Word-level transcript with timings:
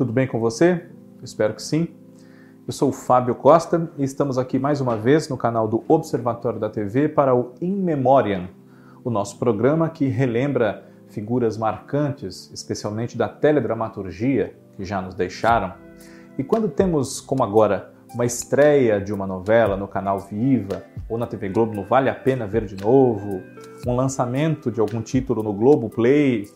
Tudo 0.00 0.14
bem 0.14 0.26
com 0.26 0.40
você? 0.40 0.86
espero 1.22 1.52
que 1.52 1.60
sim. 1.60 1.88
Eu 2.66 2.72
sou 2.72 2.88
o 2.88 2.92
Fábio 2.92 3.34
Costa 3.34 3.92
e 3.98 4.02
estamos 4.02 4.38
aqui 4.38 4.58
mais 4.58 4.80
uma 4.80 4.96
vez 4.96 5.28
no 5.28 5.36
canal 5.36 5.68
do 5.68 5.84
Observatório 5.86 6.58
da 6.58 6.70
TV 6.70 7.06
para 7.06 7.34
o 7.34 7.52
In 7.60 7.76
Memoriam, 7.76 8.48
o 9.04 9.10
nosso 9.10 9.38
programa 9.38 9.90
que 9.90 10.06
relembra 10.06 10.86
figuras 11.08 11.58
marcantes, 11.58 12.50
especialmente 12.50 13.18
da 13.18 13.28
teledramaturgia, 13.28 14.56
que 14.74 14.86
já 14.86 15.02
nos 15.02 15.14
deixaram. 15.14 15.74
E 16.38 16.42
quando 16.42 16.66
temos, 16.66 17.20
como 17.20 17.44
agora, 17.44 17.92
uma 18.14 18.24
estreia 18.24 18.98
de 18.98 19.12
uma 19.12 19.26
novela 19.26 19.76
no 19.76 19.86
canal 19.86 20.18
Viva 20.18 20.82
ou 21.10 21.18
na 21.18 21.26
TV 21.26 21.50
Globo 21.50 21.74
no 21.74 21.84
Vale 21.84 22.08
a 22.08 22.14
Pena 22.14 22.46
Ver 22.46 22.64
de 22.64 22.82
Novo, 22.82 23.42
um 23.86 23.94
lançamento 23.94 24.70
de 24.72 24.80
algum 24.80 25.02
título 25.02 25.42
no 25.42 25.52
Globo 25.52 25.90
Play, 25.90 26.48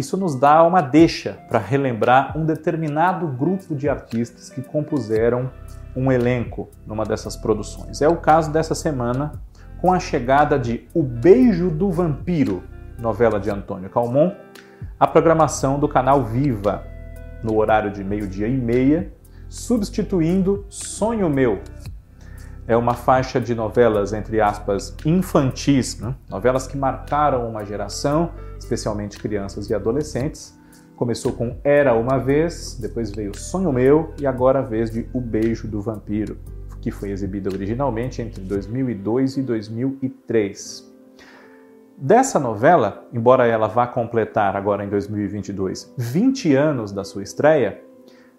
isso 0.00 0.16
nos 0.16 0.34
dá 0.34 0.62
uma 0.62 0.80
deixa 0.80 1.38
para 1.48 1.58
relembrar 1.58 2.36
um 2.36 2.44
determinado 2.44 3.26
grupo 3.26 3.74
de 3.74 3.88
artistas 3.88 4.50
que 4.50 4.62
compuseram 4.62 5.50
um 5.94 6.12
elenco 6.12 6.68
numa 6.86 7.04
dessas 7.04 7.36
produções. 7.36 8.00
É 8.00 8.08
o 8.08 8.16
caso 8.16 8.52
dessa 8.52 8.74
semana 8.74 9.32
com 9.80 9.92
a 9.92 10.00
chegada 10.00 10.58
de 10.58 10.88
O 10.92 11.02
Beijo 11.02 11.70
do 11.70 11.90
Vampiro, 11.90 12.62
novela 12.98 13.38
de 13.38 13.50
Antônio 13.50 13.88
Calmon, 13.88 14.32
a 14.98 15.06
programação 15.06 15.78
do 15.78 15.88
canal 15.88 16.24
Viva, 16.24 16.84
no 17.42 17.56
horário 17.56 17.90
de 17.90 18.02
meio-dia 18.02 18.48
e 18.48 18.56
meia, 18.56 19.12
substituindo 19.48 20.66
Sonho 20.68 21.30
Meu. 21.30 21.60
É 22.68 22.76
uma 22.76 22.92
faixa 22.92 23.40
de 23.40 23.54
novelas, 23.54 24.12
entre 24.12 24.42
aspas, 24.42 24.94
infantis, 25.02 25.98
né? 25.98 26.14
novelas 26.28 26.66
que 26.66 26.76
marcaram 26.76 27.48
uma 27.48 27.64
geração 27.64 28.30
especialmente 28.58 29.18
crianças 29.18 29.70
e 29.70 29.74
adolescentes. 29.74 30.54
Começou 30.94 31.32
com 31.32 31.58
Era 31.64 31.94
uma 31.94 32.18
Vez, 32.18 32.76
depois 32.78 33.10
veio 33.10 33.34
Sonho 33.34 33.72
Meu 33.72 34.12
e 34.20 34.26
agora 34.26 34.58
a 34.58 34.62
vez 34.62 34.90
de 34.90 35.08
O 35.14 35.20
Beijo 35.20 35.66
do 35.66 35.80
Vampiro, 35.80 36.36
que 36.82 36.90
foi 36.90 37.10
exibida 37.10 37.48
originalmente 37.48 38.20
entre 38.20 38.42
2002 38.42 39.38
e 39.38 39.42
2003. 39.42 40.94
Dessa 41.96 42.38
novela, 42.38 43.08
embora 43.14 43.46
ela 43.46 43.66
vá 43.66 43.86
completar 43.86 44.54
agora 44.54 44.84
em 44.84 44.90
2022 44.90 45.94
20 45.96 46.54
anos 46.54 46.92
da 46.92 47.02
sua 47.02 47.22
estreia, 47.22 47.82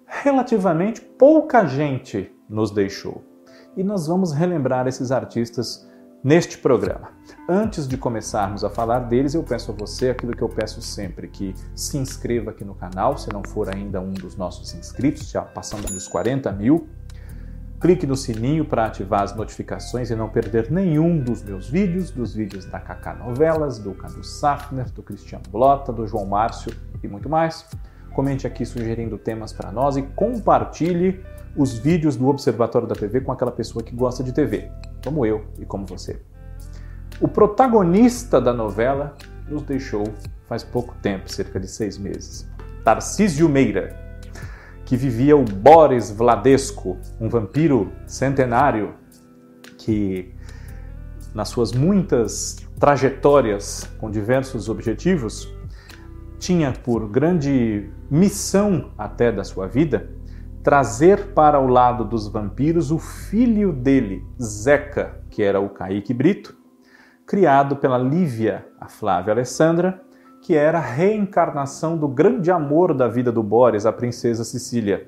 relativamente 0.05 1.01
pouca 1.01 1.65
gente 1.65 2.31
nos 2.47 2.69
deixou. 2.69 3.28
E 3.77 3.83
nós 3.83 4.07
vamos 4.07 4.31
relembrar 4.31 4.87
esses 4.87 5.11
artistas 5.11 5.87
neste 6.23 6.57
programa. 6.57 7.11
Antes 7.47 7.87
de 7.87 7.97
começarmos 7.97 8.63
a 8.63 8.69
falar 8.69 8.99
deles, 8.99 9.33
eu 9.33 9.43
peço 9.43 9.71
a 9.71 9.75
você 9.75 10.09
aquilo 10.09 10.35
que 10.35 10.41
eu 10.41 10.49
peço 10.49 10.81
sempre, 10.81 11.27
que 11.27 11.53
se 11.73 11.97
inscreva 11.97 12.51
aqui 12.51 12.65
no 12.65 12.75
canal, 12.75 13.17
se 13.17 13.31
não 13.31 13.41
for 13.43 13.73
ainda 13.73 14.01
um 14.01 14.11
dos 14.11 14.35
nossos 14.35 14.73
inscritos, 14.73 15.29
já 15.29 15.41
passando 15.41 15.87
dos 15.87 16.07
40 16.07 16.51
mil. 16.51 16.87
Clique 17.79 18.05
no 18.05 18.17
sininho 18.17 18.65
para 18.65 18.85
ativar 18.85 19.23
as 19.23 19.33
notificações 19.33 20.09
e 20.09 20.15
não 20.15 20.27
perder 20.27 20.69
nenhum 20.69 21.17
dos 21.17 21.41
meus 21.41 21.69
vídeos, 21.69 22.11
dos 22.11 22.33
vídeos 22.33 22.65
da 22.65 22.77
Kaká 22.77 23.13
Novelas, 23.13 23.79
do 23.79 23.93
Cadu 23.93 24.21
Safner, 24.21 24.91
do 24.91 25.01
Cristiano 25.01 25.45
Blota, 25.49 25.93
do 25.93 26.05
João 26.05 26.25
Márcio 26.25 26.73
e 27.01 27.07
muito 27.07 27.29
mais. 27.29 27.65
Comente 28.13 28.45
aqui 28.45 28.65
sugerindo 28.65 29.17
temas 29.17 29.53
para 29.53 29.71
nós 29.71 29.97
e 29.97 30.01
compartilhe 30.01 31.23
os 31.55 31.77
vídeos 31.77 32.15
do 32.15 32.27
Observatório 32.27 32.87
da 32.87 32.95
TV 32.95 33.21
com 33.21 33.31
aquela 33.31 33.51
pessoa 33.51 33.83
que 33.83 33.95
gosta 33.95 34.23
de 34.23 34.31
TV 34.31 34.69
como 35.03 35.25
eu 35.25 35.45
e 35.57 35.65
como 35.65 35.85
você. 35.85 36.21
O 37.21 37.27
protagonista 37.27 38.39
da 38.39 38.53
novela 38.53 39.15
nos 39.47 39.63
deixou 39.63 40.03
faz 40.47 40.63
pouco 40.63 40.95
tempo, 41.01 41.31
cerca 41.31 41.59
de 41.59 41.67
seis 41.67 41.97
meses. 41.97 42.49
Tarcísio 42.83 43.47
Meira, 43.49 43.95
que 44.85 44.95
vivia 44.95 45.35
o 45.35 45.43
Boris 45.43 46.09
Vladesco, 46.09 46.97
um 47.19 47.29
vampiro 47.29 47.91
centenário 48.07 48.93
que, 49.77 50.33
nas 51.33 51.49
suas 51.49 51.71
muitas 51.71 52.57
trajetórias 52.79 53.87
com 53.99 54.09
diversos 54.09 54.69
objetivos, 54.69 55.47
tinha 56.39 56.71
por 56.71 57.07
grande 57.07 57.89
missão 58.09 58.91
até 58.97 59.31
da 59.31 59.43
sua 59.43 59.67
vida 59.67 60.09
trazer 60.63 61.33
para 61.33 61.59
o 61.59 61.67
lado 61.67 62.03
dos 62.03 62.27
vampiros 62.27 62.91
o 62.91 62.99
filho 62.99 63.71
dele, 63.71 64.25
Zeca, 64.41 65.21
que 65.29 65.41
era 65.41 65.59
o 65.59 65.69
Kaique 65.69 66.13
Brito, 66.13 66.55
criado 67.25 67.77
pela 67.77 67.97
Lívia, 67.97 68.65
a 68.79 68.87
Flávia 68.87 69.33
Alessandra, 69.33 70.01
que 70.41 70.55
era 70.55 70.77
a 70.77 70.81
reencarnação 70.81 71.97
do 71.97 72.07
grande 72.07 72.51
amor 72.51 72.93
da 72.93 73.07
vida 73.07 73.31
do 73.31 73.43
Boris, 73.43 73.85
a 73.85 73.91
princesa 73.91 74.43
Cecília. 74.43 75.07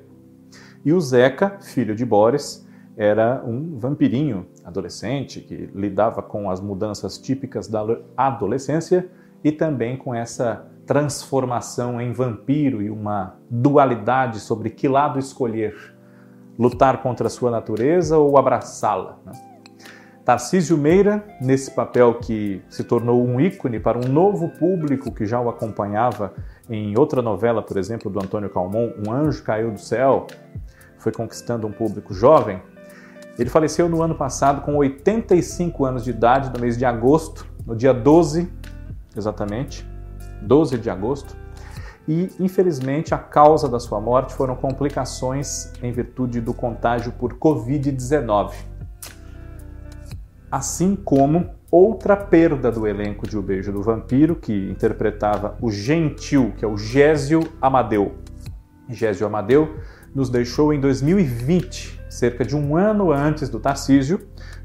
E 0.84 0.92
o 0.92 1.00
Zeca, 1.00 1.58
filho 1.60 1.94
de 1.94 2.04
Boris, 2.04 2.66
era 2.96 3.42
um 3.46 3.78
vampirinho 3.78 4.46
adolescente 4.64 5.40
que 5.40 5.70
lidava 5.74 6.22
com 6.22 6.50
as 6.50 6.60
mudanças 6.60 7.18
típicas 7.18 7.68
da 7.68 7.84
adolescência 8.16 9.08
e 9.42 9.50
também 9.50 9.96
com 9.96 10.14
essa 10.14 10.71
transformação 10.86 12.00
em 12.00 12.12
vampiro 12.12 12.82
e 12.82 12.90
uma 12.90 13.36
dualidade 13.48 14.40
sobre 14.40 14.70
que 14.70 14.88
lado 14.88 15.18
escolher, 15.18 15.74
lutar 16.58 17.02
contra 17.02 17.26
a 17.26 17.30
sua 17.30 17.50
natureza 17.50 18.18
ou 18.18 18.36
abraçá-la. 18.36 19.18
Né? 19.24 19.32
Tarcísio 20.24 20.78
Meira, 20.78 21.24
nesse 21.40 21.72
papel 21.72 22.14
que 22.14 22.62
se 22.68 22.84
tornou 22.84 23.26
um 23.26 23.40
ícone 23.40 23.80
para 23.80 23.98
um 23.98 24.08
novo 24.08 24.48
público 24.50 25.10
que 25.10 25.26
já 25.26 25.40
o 25.40 25.48
acompanhava 25.48 26.32
em 26.70 26.96
outra 26.96 27.20
novela, 27.20 27.60
por 27.60 27.76
exemplo, 27.76 28.08
do 28.08 28.20
Antônio 28.20 28.48
Calmon, 28.48 28.92
Um 29.04 29.10
Anjo 29.10 29.42
Caiu 29.42 29.72
do 29.72 29.80
Céu, 29.80 30.28
foi 30.96 31.10
conquistando 31.10 31.66
um 31.66 31.72
público 31.72 32.14
jovem. 32.14 32.62
Ele 33.36 33.50
faleceu 33.50 33.88
no 33.88 34.00
ano 34.00 34.14
passado 34.14 34.62
com 34.62 34.76
85 34.76 35.84
anos 35.84 36.04
de 36.04 36.10
idade, 36.10 36.52
no 36.54 36.60
mês 36.60 36.78
de 36.78 36.84
agosto, 36.84 37.44
no 37.66 37.74
dia 37.74 37.92
12, 37.92 38.48
exatamente, 39.16 39.84
12 40.42 40.78
de 40.78 40.90
agosto, 40.90 41.36
e 42.06 42.30
infelizmente 42.40 43.14
a 43.14 43.18
causa 43.18 43.68
da 43.68 43.78
sua 43.78 44.00
morte 44.00 44.34
foram 44.34 44.56
complicações 44.56 45.72
em 45.82 45.92
virtude 45.92 46.40
do 46.40 46.52
contágio 46.52 47.12
por 47.12 47.34
Covid-19. 47.34 48.52
Assim 50.50 50.96
como 50.96 51.50
outra 51.70 52.16
perda 52.16 52.70
do 52.70 52.86
elenco 52.86 53.26
de 53.26 53.38
O 53.38 53.42
Beijo 53.42 53.72
do 53.72 53.82
Vampiro, 53.82 54.36
que 54.36 54.70
interpretava 54.70 55.56
o 55.60 55.70
gentil, 55.70 56.52
que 56.56 56.64
é 56.64 56.68
o 56.68 56.76
Gésio 56.76 57.40
Amadeu. 57.60 58.16
Gésio 58.88 59.26
Amadeu 59.26 59.76
nos 60.14 60.28
deixou 60.28 60.74
em 60.74 60.80
2020, 60.80 61.98
cerca 62.10 62.44
de 62.44 62.54
um 62.54 62.76
ano 62.76 63.10
antes 63.10 63.48
do 63.48 63.58
Tarcísio, 63.58 64.20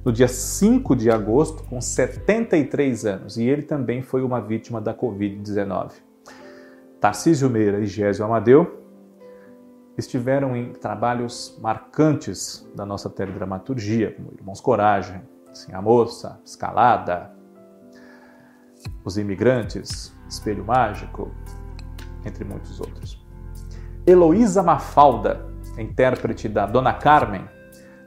no 0.08 0.14
dia 0.14 0.30
5 0.30 0.96
de 0.96 1.12
agosto, 1.12 1.64
com 1.64 1.82
73 1.82 3.06
anos, 3.06 3.36
e 3.36 3.44
ele 3.44 3.62
também 3.62 4.02
foi 4.02 4.24
uma 4.24 4.40
vítima 4.40 4.80
da 4.80 4.94
Covid-19. 4.94 5.96
Tarcísio 6.98 7.50
Meira 7.50 7.82
e 7.82 7.86
Gésio 7.86 8.24
Amadeu 8.24 8.86
estiveram 9.98 10.56
em 10.56 10.72
trabalhos 10.72 11.60
marcantes 11.62 12.66
da 12.74 12.86
nossa 12.86 13.10
teledramaturgia, 13.10 14.14
como 14.14 14.32
Irmãos 14.32 14.62
Coragem, 14.62 15.22
Sim 15.54 15.74
a 15.74 15.82
Moça, 15.82 16.40
Escalada, 16.46 17.30
Os 19.04 19.18
Imigrantes, 19.18 20.16
Espelho 20.30 20.64
Mágico, 20.64 21.36
entre 22.26 22.46
muitos 22.46 22.80
outros. 22.80 23.22
Heloísa 24.06 24.64
Mafalda, 24.64 25.46
intérprete 25.78 26.48
da 26.48 26.66
Dona 26.66 26.94
Carmen, 26.94 27.57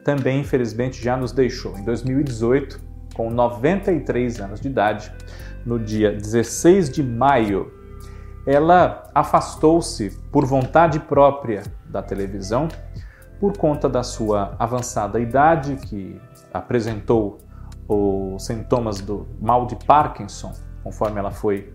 também 0.04 0.40
infelizmente 0.40 1.02
já 1.02 1.16
nos 1.16 1.32
deixou 1.32 1.78
em 1.78 1.84
2018, 1.84 2.80
com 3.14 3.30
93 3.30 4.40
anos 4.40 4.60
de 4.60 4.68
idade, 4.68 5.12
no 5.64 5.78
dia 5.78 6.12
16 6.12 6.90
de 6.90 7.02
maio. 7.02 7.72
Ela 8.46 9.04
afastou-se 9.14 10.10
por 10.32 10.46
vontade 10.46 10.98
própria 10.98 11.62
da 11.86 12.02
televisão 12.02 12.68
por 13.40 13.56
conta 13.56 13.88
da 13.88 14.02
sua 14.02 14.54
avançada 14.58 15.18
idade, 15.18 15.76
que 15.76 16.20
apresentou 16.52 17.38
os 17.88 18.44
sintomas 18.44 19.00
do 19.00 19.26
mal 19.40 19.66
de 19.66 19.74
Parkinson, 19.84 20.52
conforme 20.84 21.18
ela 21.18 21.30
foi 21.30 21.72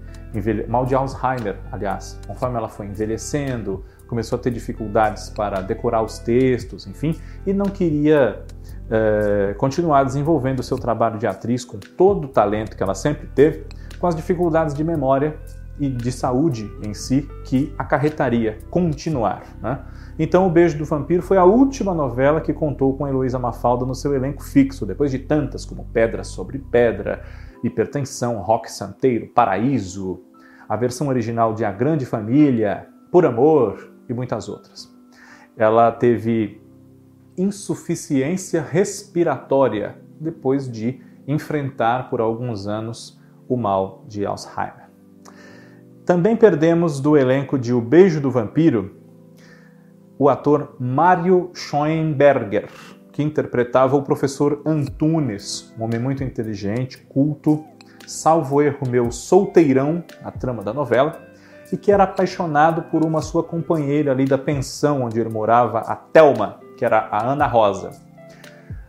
mal 0.68 0.86
de 0.86 0.94
Alzheimer, 0.94 1.58
aliás, 1.72 2.20
conforme 2.28 2.58
ela 2.58 2.70
foi 2.70 2.86
envelhecendo, 2.86 3.84
começou 4.08 4.38
a 4.38 4.42
ter 4.42 4.52
dificuldades 4.52 5.30
para 5.30 5.62
decorar 5.62 6.02
os 6.02 6.20
textos, 6.20 6.88
enfim, 6.88 7.20
e 7.46 7.54
não 7.54 7.66
queria 7.66 8.44
é, 8.90 9.56
continuar 9.58 10.04
desenvolvendo 10.04 10.60
o 10.60 10.64
seu 10.64 10.78
trabalho 10.78 11.18
de 11.18 11.28
atriz 11.28 11.66
com 11.66 11.78
todo 11.78 12.26
o 12.26 12.28
talento 12.28 12.76
que 12.76 12.84
ela 12.84 12.96
sempre 12.96 13.28
teve, 13.28 13.66
com 14.00 14.08
as 14.08 14.16
dificuldades 14.16 14.74
de 14.74 14.84
memória 14.84 15.36
e 15.80 15.90
de 15.90 16.12
saúde 16.12 16.72
em 16.82 16.94
si 16.94 17.28
que 17.44 17.74
acarretaria 17.78 18.58
continuar. 18.70 19.44
Né? 19.62 19.80
Então, 20.18 20.48
O 20.48 20.50
Beijo 20.50 20.78
do 20.78 20.86
Vampiro 20.86 21.22
foi 21.22 21.38
a 21.38 21.44
última 21.44 21.94
novela 21.94 22.40
que 22.40 22.54
contou 22.54 22.96
com 22.96 23.08
Heloísa 23.08 23.38
Mafalda 23.38 23.86
no 23.86 23.94
seu 23.94 24.14
elenco 24.14 24.44
fixo, 24.44 24.86
depois 24.86 25.12
de 25.12 25.20
tantas 25.20 25.66
como 25.66 25.86
Pedra 25.92 26.24
sobre 26.24 26.60
Pedra, 26.60 27.24
Hipertensão, 27.64 28.38
Rock 28.38 28.72
Santeiro, 28.72 29.28
Paraíso, 29.28 30.22
a 30.70 30.76
versão 30.76 31.10
original 31.10 31.54
de 31.54 31.66
A 31.66 31.72
Grande 31.72 32.06
Família, 32.06 32.88
Por 33.12 33.26
Amor, 33.26 33.95
e 34.08 34.14
muitas 34.14 34.50
outras. 34.50 34.94
Ela 35.58 35.92
teve 35.92 36.62
insuficiência 37.38 38.62
respiratória 38.62 39.98
depois 40.20 40.70
de 40.70 41.02
enfrentar 41.28 42.10
por 42.10 42.22
alguns 42.22 42.68
anos 42.68 43.20
o 43.48 43.58
mal 43.58 44.04
de 44.08 44.26
Alzheimer. 44.26 44.90
Também 46.06 46.36
perdemos 46.36 47.00
do 47.00 47.18
elenco 47.18 47.58
de 47.58 47.74
O 47.74 47.82
Beijo 47.82 48.22
do 48.22 48.30
Vampiro 48.30 48.96
o 50.18 50.30
ator 50.30 50.76
Mário 50.80 51.52
Schoenberger, 51.54 52.70
que 53.12 53.22
interpretava 53.22 53.96
o 53.98 54.04
professor 54.04 54.62
Antunes, 54.66 55.74
um 55.78 55.84
homem 55.84 56.00
muito 56.00 56.24
inteligente, 56.24 56.98
culto, 57.10 57.66
salvo 58.08 58.62
erro 58.62 58.88
meu, 58.90 59.12
solteirão, 59.12 60.04
a 60.24 60.32
trama 60.32 60.64
da 60.64 60.74
novela, 60.74 61.22
e 61.76 61.78
que 61.78 61.92
era 61.92 62.06
apaixonado 62.06 62.84
por 62.84 63.04
uma 63.04 63.22
sua 63.22 63.44
companheira 63.44 64.14
ali 64.14 64.24
da 64.24 64.38
pensão 64.38 65.02
onde 65.04 65.20
ele 65.20 65.28
morava, 65.28 65.80
a 65.80 65.94
Thelma, 65.94 66.62
que 66.78 66.86
era 66.86 67.10
a 67.12 67.34
Ana 67.34 67.46
Rosa. 67.46 67.92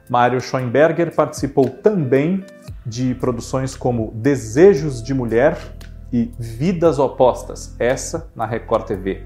Mário 0.09 0.41
Schoenberger 0.41 1.13
participou 1.13 1.69
também 1.69 2.45
de 2.87 3.13
produções 3.17 3.75
como 3.75 4.13
Desejos 4.15 5.03
de 5.03 5.13
Mulher 5.13 5.59
e 6.13 6.31
Vidas 6.39 7.01
Opostas, 7.01 7.75
essa 7.81 8.31
na 8.37 8.47
Record 8.47 8.87
TV. 8.87 9.25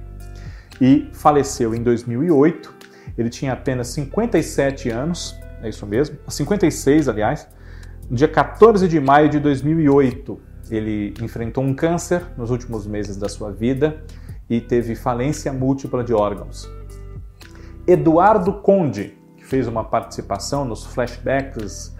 E 0.81 1.11
faleceu 1.13 1.75
em 1.75 1.83
2008. 1.83 2.75
Ele 3.19 3.29
tinha 3.29 3.53
apenas 3.53 3.89
57 3.89 4.89
anos, 4.89 5.39
é 5.63 5.69
isso 5.69 5.85
mesmo, 5.85 6.17
56 6.27 7.11
aliás. 7.11 7.47
No 8.09 8.17
dia 8.17 8.27
14 8.27 8.89
de 8.89 8.99
maio 8.99 9.29
de 9.29 9.39
2008, 9.39 10.41
ele 10.77 11.15
enfrentou 11.21 11.65
um 11.65 11.75
câncer 11.75 12.25
nos 12.37 12.51
últimos 12.51 12.87
meses 12.87 13.17
da 13.17 13.29
sua 13.29 13.51
vida 13.51 14.03
e 14.49 14.61
teve 14.61 14.95
falência 14.95 15.53
múltipla 15.53 16.03
de 16.03 16.13
órgãos. 16.13 16.71
Eduardo 17.87 18.55
Conde, 18.55 19.17
que 19.37 19.45
fez 19.45 19.67
uma 19.67 19.85
participação 19.85 20.65
nos 20.65 20.85
flashbacks 20.85 21.97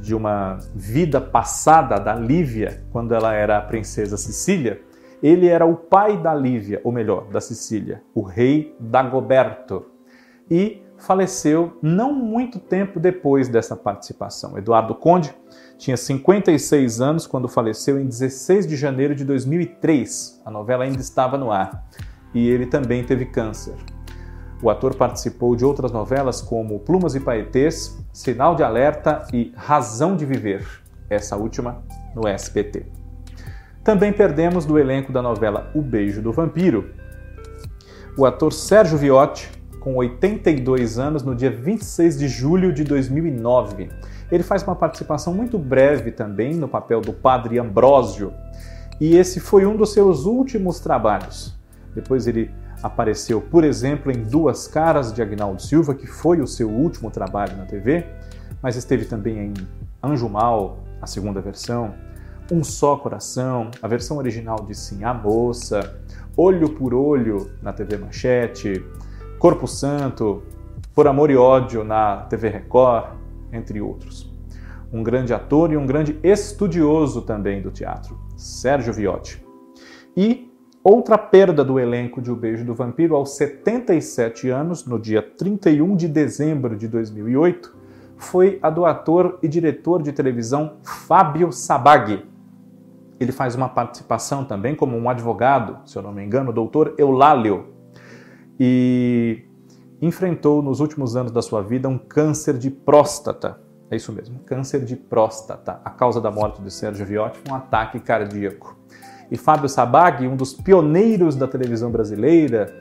de 0.00 0.14
uma 0.14 0.58
vida 0.74 1.20
passada 1.20 1.98
da 1.98 2.14
Lívia, 2.14 2.82
quando 2.90 3.14
ela 3.14 3.34
era 3.34 3.58
a 3.58 3.62
princesa 3.62 4.16
Sicília, 4.16 4.80
ele 5.22 5.48
era 5.48 5.64
o 5.64 5.74
pai 5.74 6.16
da 6.20 6.34
Lívia, 6.34 6.80
ou 6.84 6.92
melhor, 6.92 7.28
da 7.28 7.40
Sicília, 7.40 8.02
o 8.14 8.22
rei 8.22 8.76
Dagoberto, 8.78 9.86
e 10.50 10.83
faleceu 10.98 11.76
não 11.82 12.12
muito 12.12 12.58
tempo 12.58 12.98
depois 12.98 13.48
dessa 13.48 13.76
participação. 13.76 14.56
Eduardo 14.56 14.94
Conde 14.94 15.34
tinha 15.76 15.96
56 15.96 17.00
anos 17.00 17.26
quando 17.26 17.48
faleceu 17.48 18.00
em 18.00 18.06
16 18.06 18.66
de 18.66 18.76
janeiro 18.76 19.14
de 19.14 19.24
2003. 19.24 20.42
A 20.44 20.50
novela 20.50 20.84
ainda 20.84 21.00
estava 21.00 21.36
no 21.36 21.50
ar 21.50 21.86
e 22.32 22.48
ele 22.48 22.66
também 22.66 23.04
teve 23.04 23.26
câncer. 23.26 23.74
O 24.62 24.70
ator 24.70 24.94
participou 24.94 25.54
de 25.54 25.64
outras 25.64 25.92
novelas 25.92 26.40
como 26.40 26.80
Plumas 26.80 27.14
e 27.14 27.20
Paetês, 27.20 28.02
Sinal 28.12 28.54
de 28.54 28.62
Alerta 28.62 29.22
e 29.32 29.52
Razão 29.54 30.16
de 30.16 30.24
Viver, 30.24 30.64
essa 31.10 31.36
última 31.36 31.82
no 32.14 32.26
SBT. 32.26 32.86
Também 33.82 34.12
perdemos 34.12 34.64
do 34.64 34.78
elenco 34.78 35.12
da 35.12 35.20
novela 35.20 35.70
O 35.74 35.82
Beijo 35.82 36.22
do 36.22 36.32
Vampiro 36.32 37.04
o 38.16 38.24
ator 38.24 38.52
Sérgio 38.52 38.96
Viotti, 38.96 39.50
com 39.84 39.96
82 39.96 40.98
anos, 40.98 41.22
no 41.22 41.34
dia 41.34 41.50
26 41.50 42.18
de 42.18 42.26
julho 42.26 42.72
de 42.72 42.82
2009. 42.82 43.90
Ele 44.32 44.42
faz 44.42 44.62
uma 44.62 44.74
participação 44.74 45.34
muito 45.34 45.58
breve 45.58 46.10
também 46.10 46.54
no 46.54 46.66
papel 46.66 47.02
do 47.02 47.12
Padre 47.12 47.58
Ambrósio, 47.58 48.32
e 48.98 49.14
esse 49.14 49.40
foi 49.40 49.66
um 49.66 49.76
dos 49.76 49.92
seus 49.92 50.24
últimos 50.24 50.80
trabalhos. 50.80 51.54
Depois 51.94 52.26
ele 52.26 52.50
apareceu, 52.82 53.42
por 53.42 53.62
exemplo, 53.62 54.10
em 54.10 54.22
Duas 54.22 54.66
Caras 54.66 55.12
de 55.12 55.20
Agnaldo 55.20 55.60
Silva, 55.60 55.94
que 55.94 56.06
foi 56.06 56.40
o 56.40 56.46
seu 56.46 56.70
último 56.70 57.10
trabalho 57.10 57.54
na 57.54 57.66
TV, 57.66 58.06
mas 58.62 58.76
esteve 58.76 59.04
também 59.04 59.38
em 59.38 59.54
Anjo 60.02 60.30
Mal, 60.30 60.78
a 61.02 61.06
segunda 61.06 61.42
versão, 61.42 61.92
Um 62.50 62.64
Só 62.64 62.96
Coração, 62.96 63.70
a 63.82 63.86
versão 63.86 64.16
original 64.16 64.64
de 64.66 64.74
Sim 64.74 65.04
a 65.04 65.12
Moça, 65.12 66.00
Olho 66.34 66.70
por 66.70 66.94
Olho 66.94 67.50
na 67.62 67.72
TV 67.72 67.98
Manchete, 67.98 68.82
Corpo 69.44 69.68
Santo, 69.68 70.42
Por 70.94 71.06
Amor 71.06 71.30
e 71.30 71.36
Ódio 71.36 71.84
na 71.84 72.22
TV 72.30 72.48
Record, 72.48 73.10
entre 73.52 73.78
outros. 73.78 74.32
Um 74.90 75.02
grande 75.02 75.34
ator 75.34 75.70
e 75.70 75.76
um 75.76 75.84
grande 75.84 76.18
estudioso 76.22 77.20
também 77.20 77.60
do 77.60 77.70
teatro, 77.70 78.18
Sérgio 78.38 78.90
Viotti. 78.94 79.44
E 80.16 80.50
Outra 80.82 81.18
perda 81.18 81.62
do 81.62 81.78
elenco 81.78 82.22
de 82.22 82.30
O 82.30 82.36
Beijo 82.36 82.64
do 82.64 82.74
Vampiro 82.74 83.14
aos 83.16 83.36
77 83.36 84.48
anos, 84.48 84.86
no 84.86 84.98
dia 84.98 85.20
31 85.20 85.94
de 85.94 86.08
dezembro 86.08 86.74
de 86.74 86.88
2008, 86.88 87.76
foi 88.16 88.58
a 88.62 88.70
do 88.70 88.86
ator 88.86 89.38
e 89.42 89.48
diretor 89.48 90.02
de 90.02 90.12
televisão 90.12 90.76
Fábio 90.82 91.52
Sabag. 91.52 92.24
Ele 93.20 93.32
faz 93.32 93.54
uma 93.54 93.68
participação 93.68 94.42
também 94.42 94.74
como 94.74 94.96
um 94.96 95.08
advogado, 95.08 95.86
se 95.86 95.98
eu 95.98 96.02
não 96.02 96.12
me 96.12 96.24
engano, 96.24 96.48
o 96.48 96.54
doutor 96.54 96.94
Eulálio, 96.96 97.73
e 98.58 99.44
enfrentou 100.00 100.62
nos 100.62 100.80
últimos 100.80 101.16
anos 101.16 101.32
da 101.32 101.42
sua 101.42 101.62
vida 101.62 101.88
um 101.88 101.98
câncer 101.98 102.58
de 102.58 102.70
próstata. 102.70 103.60
É 103.90 103.96
isso 103.96 104.12
mesmo, 104.12 104.38
câncer 104.40 104.84
de 104.84 104.96
próstata. 104.96 105.80
A 105.84 105.90
causa 105.90 106.20
da 106.20 106.30
morte 106.30 106.60
de 106.62 106.70
Sérgio 106.72 107.06
Viotti 107.06 107.38
foi 107.38 107.52
um 107.52 107.56
ataque 107.56 108.00
cardíaco 108.00 108.76
e 109.30 109.36
Fábio 109.36 109.68
Sabag, 109.68 110.26
um 110.26 110.36
dos 110.36 110.52
pioneiros 110.52 111.36
da 111.36 111.46
televisão 111.46 111.90
brasileira, 111.90 112.72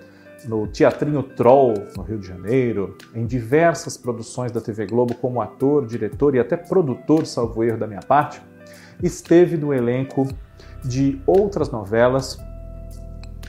no 0.46 0.68
Teatrinho 0.68 1.24
Troll, 1.24 1.74
no 1.96 2.04
Rio 2.04 2.20
de 2.20 2.28
Janeiro, 2.28 2.98
em 3.16 3.26
diversas 3.26 3.96
produções 3.96 4.52
da 4.52 4.60
TV 4.60 4.86
Globo 4.86 5.16
como 5.16 5.42
ator, 5.42 5.86
diretor 5.86 6.36
e 6.36 6.40
até 6.40 6.58
produtor, 6.58 7.26
salvo 7.26 7.64
erro 7.64 7.78
da 7.78 7.88
minha 7.88 8.02
parte, 8.02 8.42
esteve 9.02 9.56
no 9.56 9.74
elenco 9.74 10.28
de 10.84 11.22
outras 11.26 11.72
novelas 11.72 12.38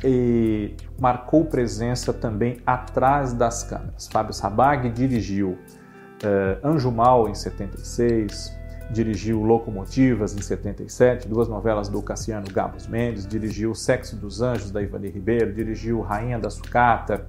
e 0.04 0.74
marcou 1.00 1.44
presença 1.44 2.12
também 2.12 2.58
atrás 2.66 3.32
das 3.32 3.64
câmeras. 3.64 4.06
Fábio 4.06 4.34
Sabag 4.34 4.90
dirigiu 4.90 5.50
uh, 5.50 6.66
Anjo 6.66 6.92
Mal 6.92 7.28
em 7.28 7.34
76, 7.34 8.52
dirigiu 8.90 9.42
Locomotivas 9.42 10.34
em 10.34 10.42
77, 10.42 11.26
duas 11.26 11.48
novelas 11.48 11.88
do 11.88 12.02
Cassiano 12.02 12.46
Gabos 12.52 12.86
Mendes, 12.86 13.26
dirigiu 13.26 13.74
Sexo 13.74 14.16
dos 14.16 14.42
Anjos 14.42 14.70
da 14.70 14.82
Ivani 14.82 15.08
Ribeiro, 15.08 15.52
dirigiu 15.52 16.00
Rainha 16.00 16.38
da 16.38 16.50
Sucata. 16.50 17.26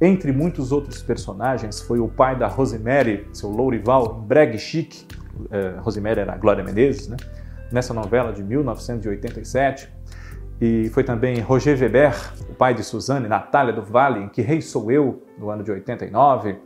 Entre 0.00 0.32
muitos 0.32 0.72
outros 0.72 1.02
personagens, 1.02 1.80
foi 1.80 2.00
o 2.00 2.08
pai 2.08 2.36
da 2.36 2.48
Rosemary, 2.48 3.28
seu 3.32 3.50
Lourival, 3.50 4.14
breg 4.14 4.58
chique, 4.58 5.06
uh, 5.36 5.80
Rosemary 5.82 6.20
era 6.20 6.32
a 6.32 6.36
Glória 6.36 6.64
Menezes, 6.64 7.06
né? 7.08 7.16
nessa 7.70 7.92
novela 7.92 8.32
de 8.32 8.42
1987. 8.42 9.92
E 10.60 10.88
foi 10.90 11.02
também 11.02 11.40
Roger 11.40 11.78
Weber, 11.78 12.14
o 12.48 12.54
pai 12.54 12.74
de 12.74 12.84
Suzane, 12.84 13.28
Natália 13.28 13.72
do 13.72 13.82
Vale, 13.82 14.20
em 14.20 14.28
Que 14.28 14.40
Rei 14.40 14.60
Sou 14.60 14.90
Eu, 14.90 15.22
no 15.38 15.50
ano 15.50 15.64
de 15.64 15.70
89. 15.70 16.58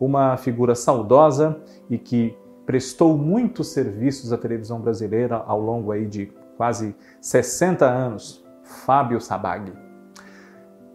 Uma 0.00 0.36
figura 0.36 0.74
saudosa 0.74 1.60
e 1.90 1.98
que 1.98 2.36
prestou 2.64 3.16
muitos 3.16 3.68
serviços 3.68 4.32
à 4.32 4.38
televisão 4.38 4.80
brasileira 4.80 5.42
ao 5.46 5.60
longo 5.60 5.92
aí 5.92 6.06
de 6.06 6.32
quase 6.56 6.94
60 7.20 7.84
anos, 7.86 8.44
Fábio 8.62 9.20
Sabag. 9.20 9.72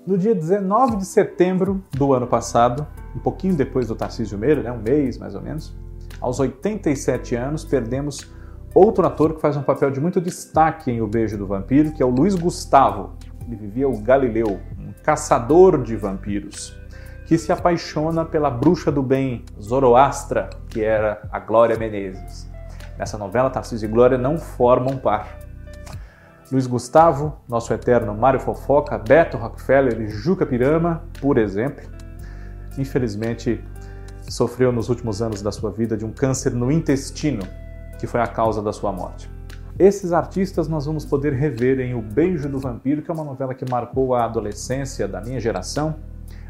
No 0.06 0.18
dia 0.18 0.36
19 0.36 0.98
de 0.98 1.06
setembro 1.06 1.82
do 1.92 2.14
ano 2.14 2.28
passado, 2.28 2.86
um 3.16 3.20
pouquinho 3.20 3.56
depois 3.56 3.88
do 3.88 3.96
Tarcísio 3.96 4.38
Meira, 4.38 4.62
né, 4.62 4.72
um 4.72 4.82
mês 4.82 5.18
mais 5.18 5.34
ou 5.34 5.42
menos, 5.42 5.76
aos 6.20 6.40
87 6.40 7.36
anos, 7.36 7.64
perdemos 7.64 8.30
outro 8.74 9.06
ator 9.06 9.34
que 9.34 9.42
faz 9.42 9.56
um 9.56 9.64
papel 9.64 9.92
de 9.92 10.00
muito 10.00 10.20
destaque 10.22 10.92
em 10.92 11.02
O 11.02 11.08
Beijo 11.08 11.38
do 11.38 11.46
Vampiro, 11.48 11.92
que 11.92 12.02
é 12.02 12.06
o 12.06 12.10
Luiz 12.10 12.36
Gustavo. 12.36 13.14
Ele 13.46 13.56
vivia 13.56 13.88
o 13.88 13.98
Galileu, 14.00 14.60
um 14.80 14.94
caçador 15.04 15.82
de 15.82 15.96
vampiros 15.96 16.82
que 17.26 17.38
se 17.38 17.52
apaixona 17.52 18.26
pela 18.26 18.50
bruxa 18.50 18.92
do 18.92 19.02
bem, 19.02 19.44
Zoroastra, 19.62 20.50
que 20.70 20.84
era 20.84 21.28
a 21.32 21.40
Glória 21.40 21.78
Menezes. 21.78 22.50
Nessa 22.98 23.18
novela, 23.18 23.50
Tarcísio 23.50 23.88
e 23.88 23.92
Glória 23.92 24.18
não 24.18 24.38
formam 24.38 24.98
par. 24.98 25.40
Luiz 26.52 26.68
Gustavo, 26.68 27.38
nosso 27.48 27.74
eterno 27.74 28.14
Mário 28.14 28.40
Fofoca, 28.40 28.98
Beto 28.98 29.38
Rockefeller 29.38 30.02
e 30.02 30.08
Juca 30.10 30.46
Pirama, 30.46 31.04
por 31.20 31.38
exemplo, 31.38 31.84
infelizmente 32.78 33.64
sofreu 34.30 34.72
nos 34.72 34.90
últimos 34.90 35.22
anos 35.22 35.42
da 35.42 35.52
sua 35.52 35.72
vida 35.72 35.98
de 35.98 36.06
um 36.06 36.12
câncer 36.12 36.54
no 36.54 36.72
intestino, 36.72 37.42
que 38.04 38.08
foi 38.08 38.20
a 38.20 38.28
causa 38.28 38.62
da 38.62 38.74
sua 38.74 38.92
morte. 38.92 39.32
Esses 39.80 40.12
artistas 40.12 40.68
nós 40.68 40.86
vamos 40.86 41.06
poder 41.06 41.32
rever 41.32 41.80
em 41.80 41.94
O 41.94 42.02
Beijo 42.02 42.50
do 42.50 42.60
Vampiro, 42.60 43.02
que 43.02 43.10
é 43.10 43.14
uma 43.14 43.24
novela 43.24 43.54
que 43.54 43.64
marcou 43.72 44.14
a 44.14 44.26
adolescência 44.26 45.08
da 45.08 45.22
minha 45.22 45.40
geração 45.40 45.96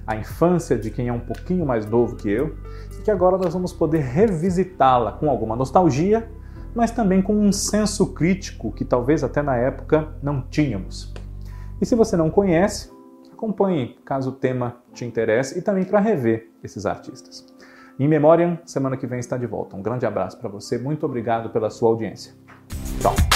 a 0.06 0.16
infância 0.16 0.78
de 0.78 0.90
quem 0.90 1.10
é 1.10 1.14
um 1.14 1.20
pouquinho 1.20 1.64
mais 1.64 1.86
novo 1.86 2.16
que 2.16 2.28
eu, 2.28 2.58
e 2.98 3.04
que 3.04 3.12
agora 3.12 3.38
nós 3.38 3.54
vamos 3.54 3.72
poder 3.72 4.00
revisitá-la 4.00 5.12
com 5.12 5.30
alguma 5.30 5.56
nostalgia, 5.56 6.28
mas 6.76 6.90
também 6.90 7.22
com 7.22 7.36
um 7.36 7.52
senso 7.52 8.14
crítico 8.14 8.72
que 8.72 8.84
talvez 8.84 9.24
até 9.24 9.44
na 9.44 9.56
época 9.56 10.10
não 10.22 10.42
tínhamos. 10.42 11.14
E 11.80 11.86
se 11.86 11.96
você 11.96 12.18
não 12.18 12.32
conhece, 12.32 12.92
acompanhe 13.32 13.96
caso 14.04 14.32
o 14.32 14.34
tema 14.34 14.78
te 14.92 15.06
interesse 15.06 15.60
e 15.60 15.62
também 15.62 15.86
para 15.86 16.00
rever 16.00 16.50
esses 16.64 16.86
artistas. 16.86 17.53
Em 18.00 18.08
Memoriam, 18.08 18.58
semana 18.66 18.98
que 18.98 19.06
vem 19.06 19.20
está 19.20 19.38
de 19.38 19.46
volta. 19.46 19.76
Um 19.76 19.82
grande 19.82 20.06
abraço 20.06 20.40
para 20.40 20.50
você, 20.50 20.78
muito 20.78 21.06
obrigado 21.06 21.50
pela 21.52 21.70
sua 21.70 21.90
audiência. 21.90 22.34
Tchau. 23.00 23.33